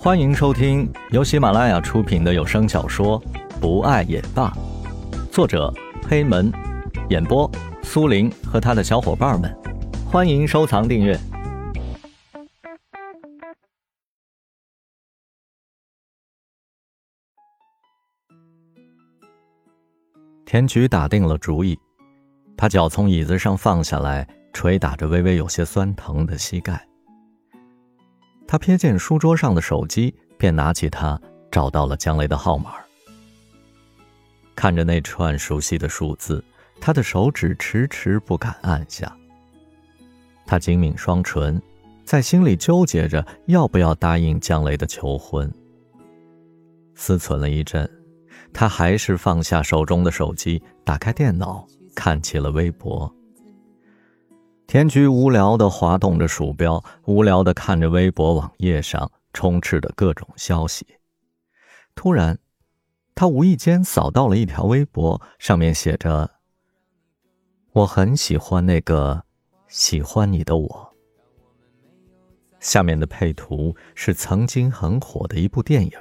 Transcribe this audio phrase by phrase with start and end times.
[0.00, 3.20] 欢迎收听由喜马拉雅出品的有声小说
[3.60, 4.48] 《不爱也罢》，
[5.32, 5.74] 作者
[6.08, 6.52] 黑门，
[7.10, 7.50] 演播
[7.82, 9.52] 苏林和他的小伙伴们。
[10.06, 11.18] 欢迎收藏订阅。
[20.46, 21.76] 田菊打定了主意，
[22.56, 26.87] 把脚从椅子上放下来，捶打着微微有些酸疼的膝盖。
[28.50, 31.20] 他瞥见书桌上的手机，便拿起它，
[31.50, 32.72] 找到了江雷的号码。
[34.56, 36.42] 看着那串熟悉的数字，
[36.80, 39.14] 他的手指迟迟不敢按下。
[40.46, 41.60] 他紧抿双唇，
[42.04, 45.52] 在心里纠结着要不要答应江雷的求婚。
[46.94, 47.88] 思忖了一阵，
[48.54, 53.14] 他还是放下手中的手机，打开电脑，看起了微博。
[54.68, 60.86] 田菊无聊地滑动着鼠标，无聊地看着微博网页上充斥的各种消息。
[61.94, 62.38] 突然，
[63.14, 66.30] 他无意间扫到了一条微博，上面写着
[67.72, 69.24] ：“我很喜欢那个
[69.68, 70.94] 喜欢你的我。”
[72.60, 75.90] 下面的配图是曾经很火的一部电影《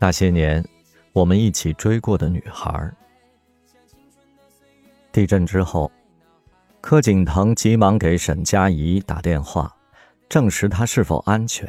[0.00, 0.66] 那些年
[1.12, 2.68] 我们一起追过的女孩》。
[5.12, 5.88] 地震之后。
[6.86, 9.74] 柯景腾急忙给沈佳宜打电话，
[10.28, 11.66] 证实她是否安全。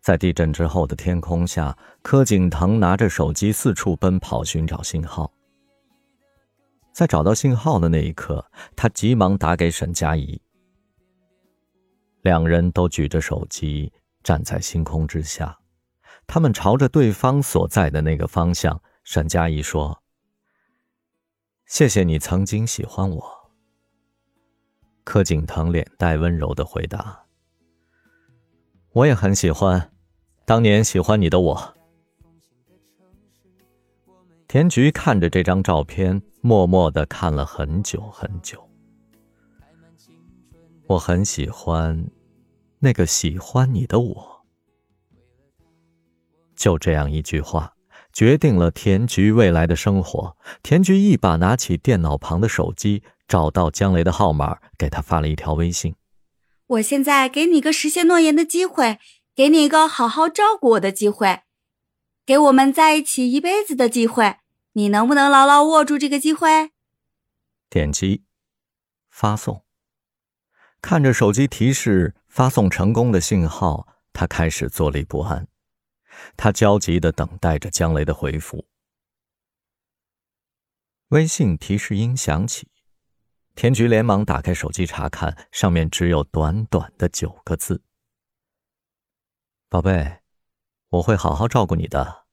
[0.00, 5.30] 在地震之后的天空下，柯景腾拿着手机四处奔跑寻找信号。
[6.94, 8.42] 在找到信号的那一刻，
[8.74, 10.40] 他急忙打给沈佳宜。
[12.22, 15.54] 两人都举着手机站在星空之下，
[16.26, 18.80] 他们朝着对方所在的那个方向。
[19.04, 20.01] 沈佳宜说。
[21.72, 23.50] 谢谢你曾经喜欢我。
[25.04, 27.24] 柯景腾脸带温柔的回答
[28.92, 29.90] ：“我也很喜欢，
[30.44, 31.74] 当年喜欢你的我。”
[34.46, 38.62] 田菊看着这张照片，默默的看了很久很久。
[40.88, 42.06] 我很喜欢，
[42.80, 44.44] 那个喜欢你的我。
[46.54, 47.74] 就这样一句话。
[48.12, 50.36] 决定了田菊未来的生活。
[50.62, 55.94] 田菊一把拿起电脑旁的手机，找到江雷的号码，给他发了一条微信
[56.66, 58.98] ：“我现在给你个实现诺言的机会，
[59.34, 61.42] 给你一个好好照顾我的机会，
[62.26, 64.36] 给我们在一起一辈子的机会。
[64.74, 66.70] 你能不能牢牢握住这个机会？”
[67.68, 68.24] 点击
[69.08, 69.62] 发送，
[70.80, 75.46] 看着手机提示发送成功的信号，他开始坐立不安。
[76.36, 78.66] 他焦急的等待着江雷的回复。
[81.08, 82.68] 微信提示音响起，
[83.54, 87.82] 田菊连忙打开手机查看，上面只有短短的九个字
[89.68, 90.20] ：“宝贝，
[90.88, 92.24] 我会好好照顾你的。”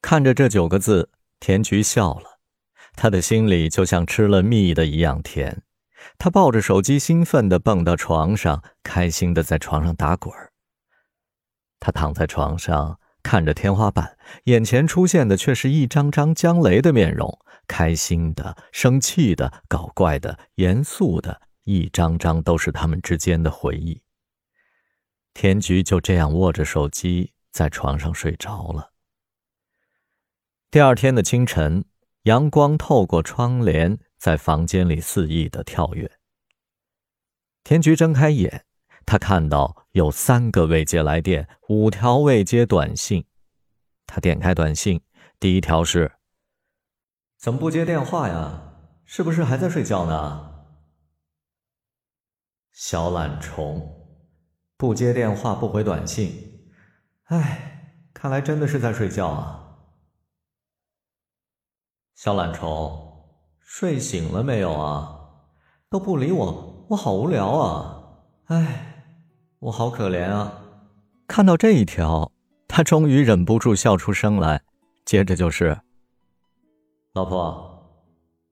[0.00, 1.10] 看着这九个字，
[1.40, 2.38] 田菊笑了，
[2.94, 5.64] 他的心里就像吃了蜜的一样甜。
[6.18, 10.52] 他抱着手机，兴奋的蹦到床上，开心的在床上打滚儿。
[11.78, 24.02] 他躺在床上，看着天花板，眼前出现的却是一张张江雷的面容，开心的、生气的、搞怪的、严肃的，一张张都是他们之间的回忆。
[25.34, 28.92] 田菊就这样握着手机，在床上睡着了。
[30.70, 31.84] 第二天的清晨，
[32.22, 36.10] 阳光透过窗帘，在房间里肆意的跳跃。
[37.64, 38.65] 田菊睁开眼。
[39.06, 43.24] 他看到有三个未接来电，五条未接短信。
[44.04, 45.00] 他点开短信，
[45.38, 46.16] 第一条是
[47.38, 48.74] ：“怎么不接电话呀？
[49.04, 50.66] 是不是还在睡觉呢？”
[52.74, 54.18] 小懒虫，
[54.76, 56.68] 不接电话，不回短信。
[57.26, 59.78] 哎，看来真的是在睡觉啊。
[62.16, 63.24] 小懒虫，
[63.60, 65.44] 睡醒了没有啊？
[65.88, 68.18] 都不理我，我好无聊啊。
[68.46, 68.94] 哎。
[69.58, 70.52] 我好可怜啊！
[71.26, 72.30] 看到这一条，
[72.68, 74.62] 他终于忍不住笑出声来。
[75.04, 75.80] 接着就是
[77.14, 77.82] ：“老婆，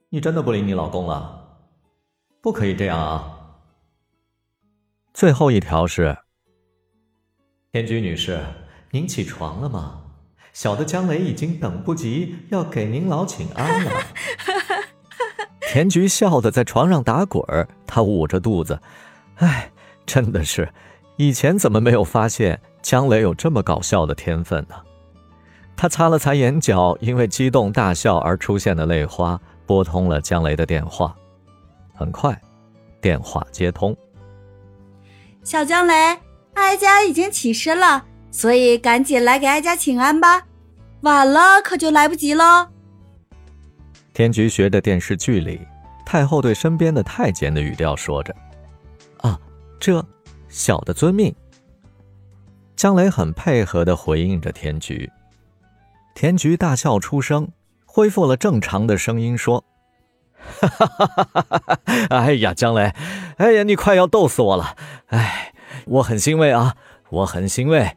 [0.08, 1.58] 你真的不理你老公了？
[2.40, 3.38] 不可以这样啊！”
[5.12, 6.16] 最后一条是
[7.70, 8.40] ：“天菊女士，
[8.90, 10.00] 您起床了吗？
[10.52, 13.90] 小的江雷已经等不及要给您老请安了。
[15.70, 18.80] ”田菊笑得在床上打滚儿，她捂着肚子，
[19.36, 19.70] 哎，
[20.06, 20.72] 真的是。
[21.16, 24.74] 以前怎么没有发现江雷有这么搞笑的天分呢？
[25.76, 31.14] 他擦了擦眼角因为激动大笑而出现的泪花，拨通了江雷的电话。
[31.94, 32.40] 很快，
[33.00, 33.96] 电话接通。
[35.42, 36.18] 小江雷，
[36.54, 40.46] 哀家已经起身了，所以赶紧来给哀家请安吧，
[41.02, 42.68] 晚了可就来不及喽。
[44.12, 45.60] 天菊学着电视剧里
[46.06, 48.34] 太后对身边的太监的语调说着
[49.22, 49.38] ：“啊，
[49.78, 50.04] 这
[50.54, 51.34] 小的遵命。”
[52.76, 55.10] 江雷很配合的回应着田菊。
[56.14, 57.48] 田菊大笑出声，
[57.84, 59.64] 恢复了正常的声音说
[60.60, 61.78] ：“哈哈哈哈哈哈！
[62.10, 62.92] 哎呀，江雷，
[63.36, 64.76] 哎呀，你快要逗死我了！
[65.08, 65.52] 哎，
[65.86, 66.76] 我很欣慰啊，
[67.10, 67.96] 我很欣慰。”